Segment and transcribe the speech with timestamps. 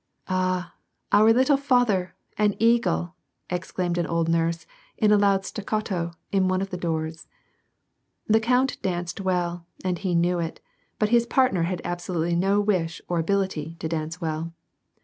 [0.27, 0.71] "Oh!
[1.11, 3.13] our little father 1 an eagle!"
[3.51, 4.65] exclaimed an old nurse,
[4.97, 7.27] in a loud staccato, in one of the doors.
[8.25, 10.59] The count danced well, and he knew it,
[10.97, 14.53] but his partner had absolutely no wish or ability to dance well.